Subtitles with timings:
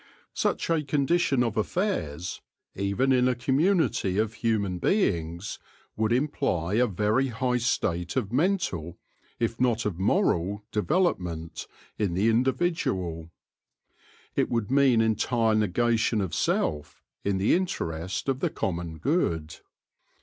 [0.33, 2.41] Such a condition of affairs,
[2.73, 5.59] even in a community of human beings,
[5.95, 8.97] would imply a very high state of mental,
[9.39, 11.67] if not of moral, development
[11.99, 13.29] in the indi vidual.
[14.35, 19.57] It would mean entire negation of self in the interest of the common good.